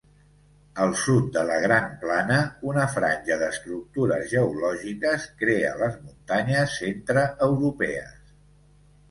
[0.83, 2.37] Al sud de la gran plana,
[2.69, 8.19] una franja d'estructures geològiques crea les muntanyes centreeuropees.